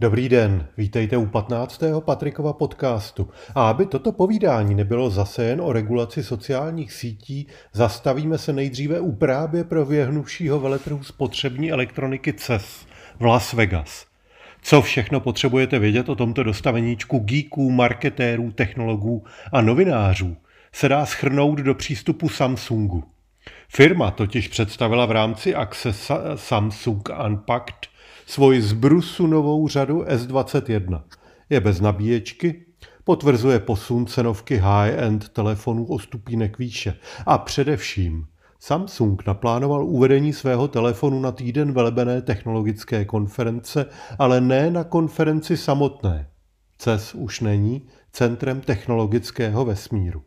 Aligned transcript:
Dobrý 0.00 0.28
den, 0.28 0.66
vítejte 0.76 1.16
u 1.16 1.26
15. 1.26 1.82
Patrikova 2.00 2.52
podcastu. 2.52 3.28
A 3.54 3.70
aby 3.70 3.86
toto 3.86 4.12
povídání 4.12 4.74
nebylo 4.74 5.10
zase 5.10 5.44
jen 5.44 5.60
o 5.60 5.72
regulaci 5.72 6.24
sociálních 6.24 6.92
sítí, 6.92 7.46
zastavíme 7.72 8.38
se 8.38 8.52
nejdříve 8.52 9.00
u 9.00 9.12
právě 9.12 9.64
proběhnuvšího 9.64 10.60
veletrhu 10.60 11.02
spotřební 11.02 11.72
elektroniky 11.72 12.32
CES 12.32 12.86
v 13.20 13.24
Las 13.24 13.52
Vegas. 13.52 14.06
Co 14.62 14.82
všechno 14.82 15.20
potřebujete 15.20 15.78
vědět 15.78 16.08
o 16.08 16.14
tomto 16.14 16.42
dostaveníčku 16.42 17.18
geeků, 17.18 17.70
marketérů, 17.70 18.52
technologů 18.52 19.24
a 19.52 19.60
novinářů, 19.60 20.36
se 20.72 20.88
dá 20.88 21.06
schrnout 21.06 21.58
do 21.58 21.74
přístupu 21.74 22.28
Samsungu. 22.28 23.04
Firma 23.68 24.10
totiž 24.10 24.48
představila 24.48 25.06
v 25.06 25.10
rámci 25.10 25.54
akce 25.54 25.92
Samsung 26.34 27.08
Unpacked 27.26 27.93
svoji 28.26 28.62
zbrusu 28.62 29.26
novou 29.26 29.68
řadu 29.68 30.02
S21. 30.02 31.02
Je 31.50 31.60
bez 31.60 31.80
nabíječky, 31.80 32.64
potvrzuje 33.04 33.58
posun 33.58 34.06
cenovky 34.06 34.56
high-end 34.56 35.28
telefonů 35.28 35.86
o 35.86 35.98
stupínek 35.98 36.58
výše 36.58 36.96
a 37.26 37.38
především 37.38 38.26
Samsung 38.64 39.26
naplánoval 39.26 39.84
uvedení 39.84 40.32
svého 40.32 40.68
telefonu 40.68 41.20
na 41.20 41.32
týden 41.32 41.72
velebené 41.72 42.22
technologické 42.22 43.04
konference, 43.04 43.86
ale 44.18 44.40
ne 44.40 44.70
na 44.70 44.84
konferenci 44.84 45.56
samotné. 45.56 46.28
CES 46.78 47.14
už 47.14 47.40
není 47.40 47.88
centrem 48.12 48.60
technologického 48.60 49.64
vesmíru. 49.64 50.22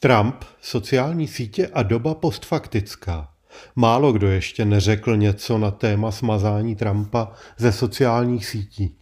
Trump, 0.00 0.34
sociální 0.60 1.28
sítě 1.28 1.66
a 1.66 1.82
doba 1.82 2.14
postfaktická. 2.14 3.28
Málo 3.76 4.12
kdo 4.12 4.28
ještě 4.28 4.64
neřekl 4.64 5.16
něco 5.16 5.58
na 5.58 5.70
téma 5.70 6.10
smazání 6.10 6.76
Trumpa 6.76 7.32
ze 7.58 7.72
sociálních 7.72 8.46
sítí. 8.46 8.94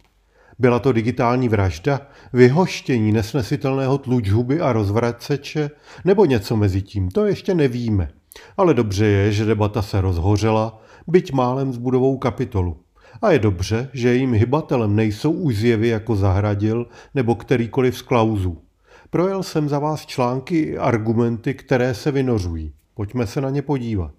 Byla 0.59 0.79
to 0.79 0.91
digitální 0.91 1.49
vražda, 1.49 2.01
vyhoštění 2.33 3.11
nesnesitelného 3.11 3.97
tlučhuby 3.97 4.61
a 4.61 4.73
rozvraceče, 4.73 5.69
nebo 6.05 6.25
něco 6.25 6.55
mezi 6.55 6.81
tím, 6.81 7.11
to 7.11 7.25
ještě 7.25 7.55
nevíme. 7.55 8.09
Ale 8.57 8.73
dobře 8.73 9.05
je, 9.05 9.31
že 9.31 9.45
debata 9.45 9.81
se 9.81 10.01
rozhořela, 10.01 10.81
byť 11.07 11.33
málem 11.33 11.73
s 11.73 11.77
budovou 11.77 12.17
kapitolu. 12.17 12.77
A 13.21 13.31
je 13.31 13.39
dobře, 13.39 13.89
že 13.93 14.09
jejím 14.09 14.33
hybatelem 14.33 14.95
nejsou 14.95 15.31
už 15.31 15.55
zjevy 15.57 15.87
jako 15.87 16.15
Zahradil 16.15 16.87
nebo 17.15 17.35
kterýkoliv 17.35 17.97
z 17.97 18.01
klauzů. 18.01 18.61
Projel 19.09 19.43
jsem 19.43 19.69
za 19.69 19.79
vás 19.79 20.05
články 20.05 20.59
i 20.59 20.77
argumenty, 20.77 21.53
které 21.53 21.93
se 21.93 22.11
vynořují. 22.11 22.73
Pojďme 22.93 23.27
se 23.27 23.41
na 23.41 23.49
ně 23.49 23.61
podívat. 23.61 24.18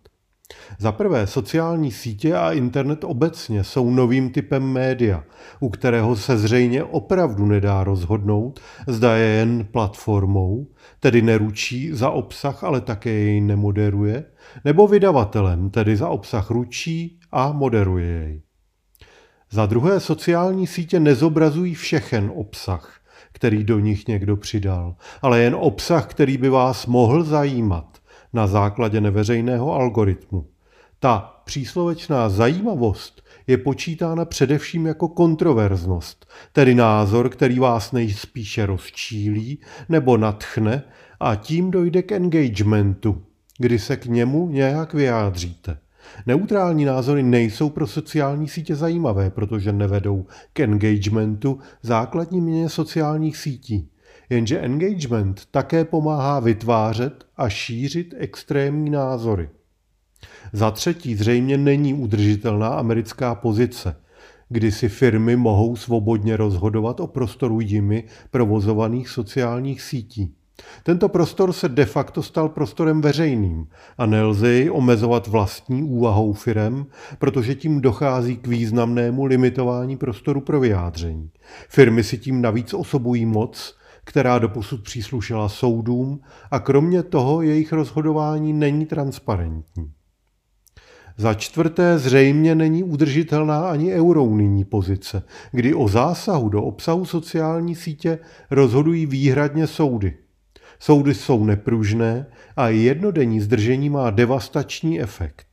Za 0.79 0.93
prvé, 0.93 1.27
sociální 1.27 1.93
sítě 1.93 2.35
a 2.35 2.53
internet 2.53 3.05
obecně 3.05 3.65
jsou 3.65 3.91
novým 3.91 4.31
typem 4.31 4.63
média, 4.63 5.25
u 5.61 5.69
kterého 5.69 6.17
se 6.17 6.39
zřejmě 6.39 6.85
opravdu 6.85 7.47
nedá 7.47 7.85
rozhodnout, 7.85 8.61
zda 8.87 9.17
je 9.17 9.27
jen 9.27 9.65
platformou, 9.65 10.67
tedy 11.01 11.23
neručí 11.23 11.93
za 11.93 12.11
obsah, 12.11 12.65
ale 12.65 12.81
také 12.81 13.11
jej 13.11 13.41
nemoderuje, 13.41 14.25
nebo 14.65 14.89
vydavatelem, 14.89 15.71
tedy 15.71 15.97
za 15.97 16.09
obsah 16.09 16.51
ručí 16.51 17.19
a 17.33 17.53
moderuje 17.53 18.07
jej. 18.07 18.43
Za 19.51 19.67
druhé, 19.67 20.01
sociální 20.01 20.67
sítě 20.67 21.01
nezobrazují 21.01 21.75
všechen 21.75 22.33
obsah, 22.35 23.01
který 23.33 23.65
do 23.65 23.79
nich 23.79 24.09
někdo 24.09 24.37
přidal, 24.37 24.97
ale 25.23 25.41
jen 25.41 25.57
obsah, 25.59 26.07
který 26.07 26.37
by 26.37 26.49
vás 26.49 26.87
mohl 26.87 27.25
zajímat 27.25 28.00
na 28.33 28.47
základě 28.47 29.01
neveřejného 29.01 29.73
algoritmu. 29.73 30.47
Ta 31.01 31.41
příslovečná 31.45 32.29
zajímavost 32.29 33.23
je 33.47 33.59
počítána 33.59 34.25
především 34.25 34.87
jako 34.87 35.09
kontroverznost, 35.09 36.29
tedy 36.53 36.75
názor, 36.75 37.29
který 37.29 37.59
vás 37.59 37.93
nejspíše 37.93 38.67
rozčílí 38.67 39.59
nebo 39.89 40.17
natchne 40.17 40.83
a 41.21 41.35
tím 41.35 41.71
dojde 41.71 42.03
k 42.03 42.13
engagementu, 42.13 43.23
kdy 43.59 43.79
se 43.79 43.97
k 43.97 44.07
němu 44.07 44.49
nějak 44.49 44.95
vyjádříte. 44.95 45.79
Neutrální 46.27 46.85
názory 46.85 47.23
nejsou 47.23 47.71
pro 47.71 47.87
sociální 47.87 48.49
sítě 48.49 48.77
zajímavé, 48.77 49.31
protože 49.31 49.73
nevedou 49.73 50.27
k 50.53 50.61
engagementu 50.61 51.59
základní 51.83 52.41
měně 52.41 52.69
sociálních 52.69 53.37
sítí. 53.37 53.90
Jenže 54.31 54.61
engagement 54.61 55.43
také 55.51 55.85
pomáhá 55.85 56.41
vytvářet 56.41 57.27
a 57.37 57.49
šířit 57.49 58.15
extrémní 58.19 58.91
názory. 58.91 59.49
Za 60.53 60.71
třetí 60.71 61.15
zřejmě 61.15 61.59
není 61.59 61.95
udržitelná 61.95 62.69
americká 62.69 63.35
pozice, 63.35 63.97
kdy 64.49 64.73
si 64.73 64.89
firmy 64.89 65.37
mohou 65.37 65.77
svobodně 65.77 66.37
rozhodovat 66.37 67.01
o 67.01 67.07
prostoru 67.07 67.61
jimi 67.61 68.05
provozovaných 68.31 69.09
sociálních 69.09 69.83
sítí. 69.83 70.35
Tento 70.83 71.09
prostor 71.09 71.53
se 71.53 71.69
de 71.69 71.85
facto 71.85 72.23
stal 72.23 72.49
prostorem 72.49 73.01
veřejným 73.01 73.67
a 73.99 74.07
nelze 74.07 74.49
jej 74.49 74.71
omezovat 74.71 75.27
vlastní 75.27 75.83
úvahou 75.83 76.33
firem, 76.33 76.87
protože 77.19 77.55
tím 77.55 77.81
dochází 77.81 78.37
k 78.37 78.47
významnému 78.47 79.25
limitování 79.25 79.97
prostoru 79.97 80.41
pro 80.41 80.61
vyjádření. 80.61 81.31
Firmy 81.69 82.05
si 82.05 82.19
tím 82.19 82.43
navíc 82.43 82.75
osobují 82.75 83.27
moc, 83.27 83.80
která 84.11 84.39
doposud 84.39 84.83
příslušela 84.83 85.49
soudům 85.49 86.21
a 86.51 86.61
kromě 86.61 87.03
toho 87.03 87.43
jejich 87.43 87.73
rozhodování 87.73 88.53
není 88.53 88.87
transparentní. 88.87 89.93
Za 91.17 91.35
čtvrté 91.35 91.99
zřejmě 91.99 92.55
není 92.55 92.83
udržitelná 92.83 93.71
ani 93.71 93.95
eurounijní 93.95 94.65
pozice, 94.65 95.23
kdy 95.53 95.75
o 95.75 95.89
zásahu 95.89 96.49
do 96.49 96.63
obsahu 96.63 97.05
sociální 97.05 97.75
sítě 97.75 98.19
rozhodují 98.51 99.07
výhradně 99.07 99.67
soudy. 99.67 100.17
Soudy 100.79 101.15
jsou 101.15 101.45
nepružné 101.45 102.27
a 102.57 102.69
jednodenní 102.69 103.41
zdržení 103.41 103.91
má 103.91 104.11
devastační 104.11 105.01
efekt. 105.01 105.50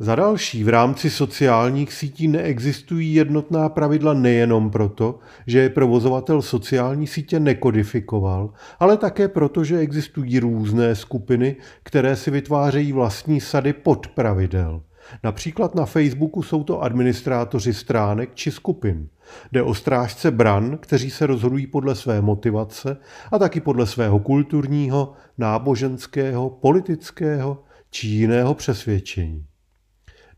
Za 0.00 0.14
další, 0.14 0.64
v 0.64 0.68
rámci 0.68 1.10
sociálních 1.10 1.92
sítí 1.92 2.28
neexistují 2.28 3.14
jednotná 3.14 3.68
pravidla 3.68 4.14
nejenom 4.14 4.70
proto, 4.70 5.18
že 5.46 5.58
je 5.58 5.68
provozovatel 5.68 6.42
sociální 6.42 7.06
sítě 7.06 7.40
nekodifikoval, 7.40 8.52
ale 8.78 8.96
také 8.96 9.28
proto, 9.28 9.64
že 9.64 9.78
existují 9.78 10.38
různé 10.38 10.94
skupiny, 10.94 11.56
které 11.82 12.16
si 12.16 12.30
vytvářejí 12.30 12.92
vlastní 12.92 13.40
sady 13.40 13.72
podpravidel. 13.72 14.82
Například 15.24 15.74
na 15.74 15.86
Facebooku 15.86 16.42
jsou 16.42 16.64
to 16.64 16.82
administrátoři 16.82 17.74
stránek 17.74 18.34
či 18.34 18.50
skupin. 18.50 19.08
Jde 19.52 19.62
o 19.62 19.74
strážce 19.74 20.30
bran, 20.30 20.78
kteří 20.78 21.10
se 21.10 21.26
rozhodují 21.26 21.66
podle 21.66 21.94
své 21.94 22.20
motivace 22.20 22.96
a 23.32 23.38
taky 23.38 23.60
podle 23.60 23.86
svého 23.86 24.18
kulturního, 24.18 25.12
náboženského, 25.38 26.50
politického 26.50 27.62
či 27.90 28.06
jiného 28.06 28.54
přesvědčení. 28.54 29.44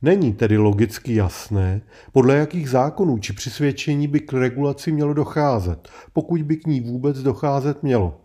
Není 0.03 0.33
tedy 0.33 0.59
logicky 0.59 1.15
jasné, 1.15 1.81
podle 2.13 2.37
jakých 2.37 2.71
zákonů 2.71 3.19
či 3.19 3.33
přisvědčení 3.33 4.09
by 4.09 4.21
k 4.21 4.33
regulaci 4.33 4.93
mělo 4.93 5.15
docházet, 5.15 5.89
pokud 6.13 6.43
by 6.43 6.57
k 6.57 6.67
ní 6.67 6.81
vůbec 6.81 7.23
docházet 7.23 7.83
mělo. 7.83 8.21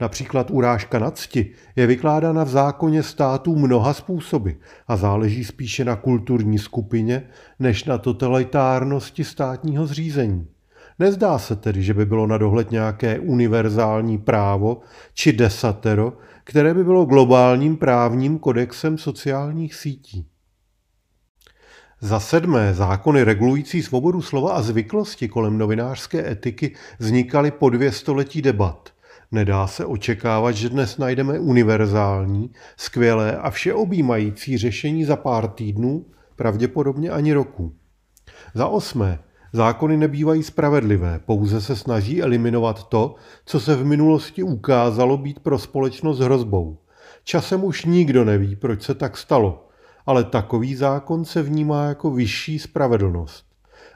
Například 0.00 0.50
urážka 0.50 0.98
na 0.98 1.10
cti 1.10 1.50
je 1.76 1.86
vykládána 1.86 2.44
v 2.44 2.48
zákoně 2.48 3.02
států 3.02 3.56
mnoha 3.56 3.94
způsoby 3.94 4.50
a 4.88 4.96
záleží 4.96 5.44
spíše 5.44 5.84
na 5.84 5.96
kulturní 5.96 6.58
skupině 6.58 7.22
než 7.58 7.84
na 7.84 7.98
totalitárnosti 7.98 9.24
státního 9.24 9.86
zřízení. 9.86 10.46
Nezdá 10.98 11.38
se 11.38 11.56
tedy, 11.56 11.82
že 11.82 11.94
by 11.94 12.06
bylo 12.06 12.26
na 12.26 12.38
dohled 12.38 12.70
nějaké 12.70 13.18
univerzální 13.18 14.18
právo 14.18 14.80
či 15.14 15.32
desatero, 15.32 16.12
které 16.44 16.74
by 16.74 16.84
bylo 16.84 17.04
globálním 17.04 17.76
právním 17.76 18.38
kodexem 18.38 18.98
sociálních 18.98 19.74
sítí. 19.74 20.29
Za 22.02 22.20
sedmé, 22.20 22.74
zákony 22.74 23.22
regulující 23.22 23.82
svobodu 23.82 24.22
slova 24.22 24.52
a 24.52 24.62
zvyklosti 24.62 25.28
kolem 25.28 25.58
novinářské 25.58 26.30
etiky 26.30 26.74
vznikaly 26.98 27.50
po 27.50 27.70
dvě 27.70 27.92
století 27.92 28.42
debat. 28.42 28.88
Nedá 29.32 29.66
se 29.66 29.84
očekávat, 29.84 30.52
že 30.52 30.68
dnes 30.68 30.98
najdeme 30.98 31.38
univerzální, 31.38 32.50
skvělé 32.76 33.36
a 33.36 33.50
všeobjímající 33.50 34.58
řešení 34.58 35.04
za 35.04 35.16
pár 35.16 35.48
týdnů, 35.48 36.06
pravděpodobně 36.36 37.10
ani 37.10 37.32
roku. 37.32 37.74
Za 38.54 38.66
osmé, 38.66 39.18
zákony 39.52 39.96
nebývají 39.96 40.42
spravedlivé, 40.42 41.20
pouze 41.26 41.60
se 41.60 41.76
snaží 41.76 42.22
eliminovat 42.22 42.88
to, 42.88 43.14
co 43.44 43.60
se 43.60 43.76
v 43.76 43.84
minulosti 43.84 44.42
ukázalo 44.42 45.16
být 45.16 45.40
pro 45.40 45.58
společnost 45.58 46.18
hrozbou. 46.18 46.78
Časem 47.24 47.64
už 47.64 47.84
nikdo 47.84 48.24
neví, 48.24 48.56
proč 48.56 48.82
se 48.82 48.94
tak 48.94 49.16
stalo– 49.16 49.66
ale 50.06 50.24
takový 50.24 50.74
zákon 50.74 51.24
se 51.24 51.42
vnímá 51.42 51.84
jako 51.84 52.10
vyšší 52.10 52.58
spravedlnost. 52.58 53.44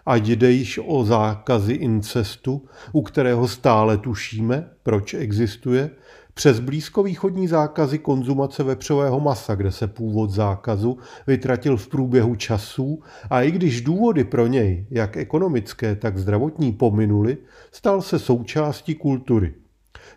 Ať 0.07 0.27
jde 0.27 0.51
již 0.51 0.81
o 0.87 1.05
zákazy 1.05 1.73
incestu, 1.73 2.63
u 2.93 3.03
kterého 3.03 3.49
stále 3.49 3.99
tušíme, 3.99 4.71
proč 4.83 5.15
existuje, 5.15 5.91
přes 6.35 6.61
blízkovýchodní 6.61 7.49
zákazy 7.49 7.99
konzumace 7.99 8.63
vepřového 8.63 9.21
masa, 9.21 9.55
kde 9.55 9.73
se 9.73 9.87
původ 9.87 10.31
zákazu 10.31 10.99
vytratil 11.27 11.77
v 11.77 11.89
průběhu 11.89 12.35
časů 12.35 13.03
a 13.31 13.43
i 13.43 13.51
když 13.51 13.81
důvody 13.81 14.25
pro 14.25 14.47
něj, 14.47 14.87
jak 14.91 15.17
ekonomické, 15.17 15.97
tak 15.97 16.19
zdravotní, 16.19 16.73
pominuly, 16.73 17.37
stal 17.73 18.03
se 18.03 18.19
součástí 18.19 18.95
kultury. 18.95 19.55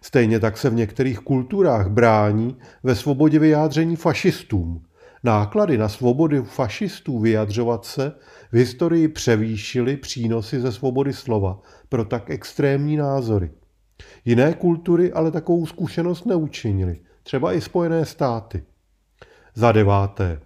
Stejně 0.02 0.40
tak 0.40 0.58
se 0.58 0.70
v 0.70 0.74
některých 0.74 1.20
kulturách 1.20 1.90
brání 1.90 2.58
ve 2.84 2.96
svobodě 2.96 3.40
vyjádření 3.40 3.96
fašistům. 3.96 4.82
Náklady 5.28 5.78
na 5.78 5.90
svobodu 5.90 6.44
fašistů 6.44 7.20
vyjadřovat 7.20 7.86
se 7.86 8.12
v 8.52 8.58
historii 8.58 9.08
převýšily 9.08 9.98
přínosy 9.98 10.60
ze 10.60 10.72
svobody 10.72 11.14
slova 11.14 11.62
pro 11.90 12.06
tak 12.06 12.30
extrémní 12.30 12.98
názory. 12.98 13.52
Jiné 14.26 14.54
kultury 14.54 15.14
ale 15.14 15.32
takovou 15.32 15.66
zkušenost 15.66 16.26
neučinily, 16.26 17.00
třeba 17.24 17.54
i 17.54 17.62
Spojené 17.62 18.06
státy. 18.06 18.64
Za 19.56 19.72
deváté. 19.72 20.40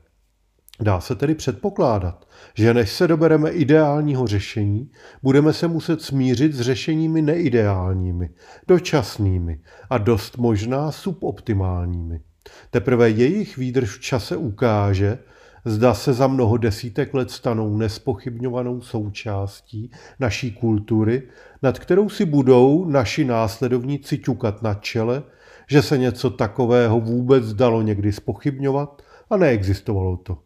Dá 0.79 0.99
se 0.99 1.15
tedy 1.15 1.35
předpokládat, 1.35 2.27
že 2.53 2.73
než 2.73 2.91
se 2.91 3.07
dobereme 3.07 3.49
ideálního 3.49 4.27
řešení, 4.27 4.91
budeme 5.23 5.53
se 5.53 5.67
muset 5.67 6.01
smířit 6.01 6.53
s 6.53 6.61
řešeními 6.61 7.21
neideálními, 7.21 8.29
dočasnými 8.67 9.61
a 9.89 9.97
dost 9.97 10.37
možná 10.37 10.91
suboptimálními. 10.91 12.21
Teprve 12.69 13.09
jejich 13.09 13.57
výdrž 13.57 13.97
v 13.97 14.01
čase 14.01 14.37
ukáže, 14.37 15.19
zda 15.65 15.93
se 15.93 16.13
za 16.13 16.27
mnoho 16.27 16.57
desítek 16.57 17.13
let 17.13 17.31
stanou 17.31 17.77
nespochybňovanou 17.77 18.81
součástí 18.81 19.91
naší 20.19 20.51
kultury, 20.51 21.23
nad 21.61 21.79
kterou 21.79 22.09
si 22.09 22.25
budou 22.25 22.85
naši 22.85 23.25
následovníci 23.25 24.17
ťukat 24.17 24.61
na 24.61 24.73
čele, 24.73 25.23
že 25.67 25.81
se 25.81 25.97
něco 25.97 26.29
takového 26.29 26.99
vůbec 26.99 27.53
dalo 27.53 27.81
někdy 27.81 28.11
spochybňovat 28.11 29.01
a 29.29 29.37
neexistovalo 29.37 30.17
to. 30.17 30.37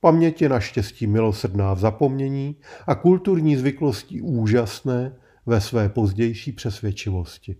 Paměť 0.00 0.42
je 0.42 0.48
naštěstí 0.48 1.06
milosrdná 1.06 1.74
v 1.74 1.78
zapomnění 1.78 2.56
a 2.86 2.94
kulturní 2.94 3.56
zvyklosti 3.56 4.20
úžasné 4.20 5.16
ve 5.46 5.60
své 5.60 5.88
pozdější 5.88 6.52
přesvědčivosti. 6.52 7.56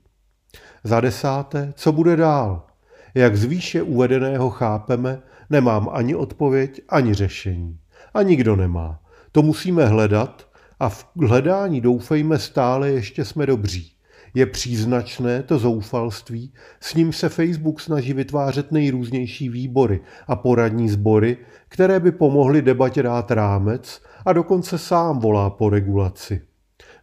Za 0.85 1.01
desáté, 1.01 1.73
co 1.77 1.93
bude 1.93 2.17
dál? 2.17 2.68
Jak 3.15 3.37
z 3.37 3.45
výše 3.45 3.83
uvedeného 3.83 4.51
chápeme, 4.51 5.23
nemám 5.51 5.89
ani 5.93 6.15
odpověď, 6.15 6.81
ani 6.89 7.15
řešení. 7.15 7.79
A 8.15 8.23
nikdo 8.23 8.57
nemá. 8.57 9.01
To 9.33 9.43
musíme 9.43 9.87
hledat 9.87 10.49
a 10.81 10.89
v 10.89 11.07
hledání 11.17 11.81
doufejme 11.81 12.39
stále 12.39 12.91
ještě 12.91 13.25
jsme 13.25 13.47
dobří. 13.47 13.93
Je 14.35 14.47
příznačné 14.47 15.43
to 15.43 15.59
zoufalství, 15.59 16.53
s 16.81 16.95
ním 16.95 17.13
se 17.13 17.29
Facebook 17.29 17.81
snaží 17.81 18.13
vytvářet 18.13 18.73
nejrůznější 18.73 19.49
výbory 19.49 20.01
a 20.27 20.37
poradní 20.37 20.89
sbory, 20.89 21.37
které 21.69 22.01
by 22.01 22.13
pomohly 22.13 22.63
debatě 22.63 23.03
dát 23.03 23.31
rámec 23.31 24.03
a 24.27 24.33
dokonce 24.33 24.79
sám 24.79 25.19
volá 25.19 25.51
po 25.51 25.71
regulaci. 25.71 26.41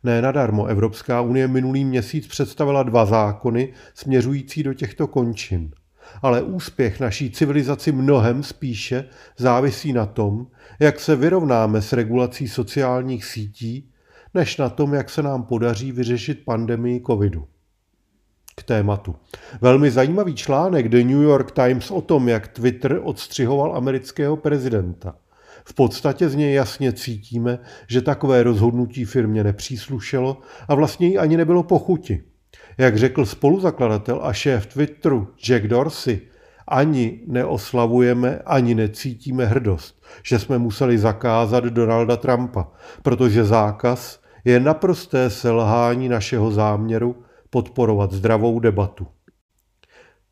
Ne 0.04 0.22
nadarmo 0.22 0.66
Evropská 0.66 1.22
unie 1.22 1.48
minulý 1.48 1.86
měsíc 1.86 2.28
představila 2.28 2.84
dva 2.84 3.06
zákony 3.06 3.74
směřující 3.94 4.64
do 4.64 4.74
těchto 4.74 5.08
končin– 5.08 5.72
ale 6.22 6.42
úspěch 6.42 7.00
naší 7.00 7.32
civilizaci 7.32 7.92
mnohem 7.92 8.44
spíše 8.44 9.06
závisí 9.38 9.94
na 9.94 10.06
tom, 10.06 10.48
jak 10.80 11.00
se 11.00 11.16
vyrovnáme 11.16 11.82
s 11.82 11.94
regulací 11.94 12.48
sociálních 12.48 13.26
sítí, 13.26 13.92
než 14.34 14.58
na 14.58 14.70
tom, 14.70 14.94
jak 14.94 15.10
se 15.10 15.24
nám 15.24 15.44
podaří 15.44 15.92
vyřešit 15.92 16.46
pandemii 16.46 17.02
covidu. 17.08 17.48
K 18.56 18.64
tématu. 18.64 19.16
Velmi 19.62 19.92
zajímavý 19.92 20.36
článek 20.36 20.90
The 20.90 21.04
New 21.04 21.22
York 21.22 21.52
Times 21.52 21.92
o 21.92 22.02
tom, 22.02 22.30
jak 22.30 22.48
Twitter 22.48 23.00
odstřihoval 23.04 23.76
amerického 23.76 24.38
prezidenta. 24.38 25.16
V 25.66 25.74
podstatě 25.74 26.30
z 26.30 26.36
něj 26.36 26.54
jasně 26.54 26.94
cítíme, 26.94 27.60
že 27.88 28.02
takové 28.02 28.44
rozhodnutí 28.44 29.06
firmě 29.06 29.44
nepříslušelo 29.44 30.42
a 30.68 30.76
vlastně 30.76 31.08
jí 31.08 31.18
ani 31.18 31.38
nebylo 31.38 31.64
pochuti. 31.64 32.24
Jak 32.78 32.98
řekl 32.98 33.26
spoluzakladatel 33.26 34.20
a 34.24 34.34
šéf 34.34 34.66
Twitteru 34.66 35.28
Jack 35.50 35.68
Dorsey, 35.68 36.22
ani 36.68 37.20
neoslavujeme, 37.28 38.40
ani 38.46 38.76
necítíme 38.76 39.46
hrdost, 39.46 40.04
že 40.24 40.40
jsme 40.40 40.58
museli 40.58 40.98
zakázat 40.98 41.64
Donalda 41.64 42.18
Trumpa, 42.18 42.68
protože 43.02 43.46
zákaz 43.46 44.20
je 44.46 44.60
naprosté 44.60 45.30
selhání 45.30 46.10
našeho 46.10 46.52
záměru 46.52 47.24
podporovat 47.50 48.12
zdravou 48.12 48.60
debatu. 48.60 49.08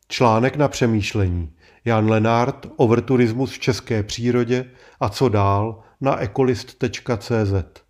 Článek 0.08 0.56
na 0.56 0.68
přemýšlení. 0.68 1.52
Jan 1.84 2.10
Lenard, 2.10 2.66
Overturismus 2.76 3.52
v 3.52 3.58
české 3.58 4.02
přírodě 4.02 4.64
a 5.00 5.08
co 5.08 5.28
dál 5.28 5.82
na 6.00 6.18
ekolist.cz. 6.18 7.82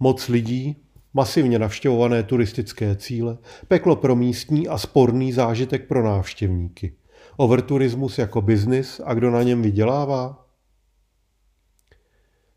Moc 0.00 0.28
lidí, 0.28 0.76
masivně 1.14 1.58
navštěvované 1.58 2.22
turistické 2.22 2.96
cíle, 2.96 3.38
peklo 3.68 3.96
pro 3.96 4.16
místní 4.16 4.68
a 4.68 4.78
sporný 4.78 5.32
zážitek 5.32 5.86
pro 5.86 6.04
návštěvníky. 6.04 6.94
Overturismus 7.36 8.18
jako 8.18 8.42
biznis 8.42 9.00
a 9.04 9.14
kdo 9.14 9.30
na 9.30 9.42
něm 9.42 9.62
vydělává? 9.62 10.46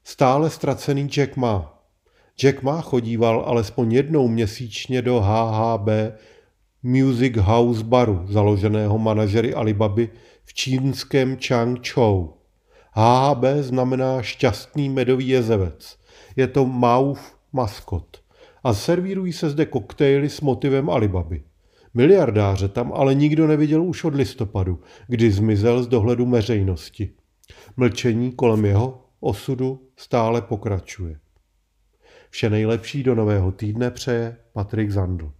Stále 0.03 0.50
ztracený 0.50 1.07
Jack 1.07 1.38
Ma. 1.38 1.83
Jack 2.38 2.63
Ma 2.63 2.81
chodíval 2.81 3.44
alespoň 3.47 3.94
jednou 3.94 4.27
měsíčně 4.27 5.01
do 5.01 5.21
HHB 5.21 5.89
Music 6.83 7.38
House 7.38 7.83
baru, 7.83 8.25
založeného 8.27 8.97
manažery 8.97 9.53
Alibaby 9.53 10.09
v 10.44 10.53
čínském 10.53 11.38
Changchou. 11.47 12.33
HHB 12.91 13.44
znamená 13.59 14.21
šťastný 14.21 14.89
medový 14.89 15.27
jezevec. 15.27 15.97
Je 16.35 16.47
to 16.47 16.65
Mauf 16.65 17.35
maskot 17.53 18.23
a 18.63 18.74
servírují 18.74 19.33
se 19.33 19.50
zde 19.50 19.65
koktejly 19.65 20.30
s 20.30 20.42
motivem 20.42 20.89
Alibaby. 20.89 21.44
Miliardáře 21.94 22.68
tam 22.68 22.94
ale 22.94 23.15
nikdo 23.15 23.48
neviděl 23.48 23.83
už 23.83 24.04
od 24.04 24.15
listopadu, 24.15 24.80
kdy 25.07 25.31
zmizel 25.31 25.83
z 25.83 25.88
dohledu 25.88 26.30
veřejnosti. 26.30 27.10
Mlčení 27.77 28.31
kolem 28.31 28.65
jeho 28.65 29.06
osudu 29.19 29.89
stále 29.95 30.42
pokračuje. 30.42 31.19
Vše 32.30 32.50
nejlepší 32.50 33.04
do 33.04 33.15
nového 33.15 33.51
týdne 33.51 33.92
přeje 33.92 34.38
Patrik 34.54 34.92
Zandl. 34.92 35.31